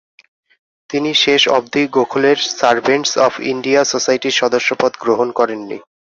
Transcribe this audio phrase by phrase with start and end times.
[0.89, 5.77] তিনি শেষ অবধি গোখলের সারভেন্টস অফ ইন্ডিয়া সোসাইটির সদস্যপদ গ্রহণ করেননি।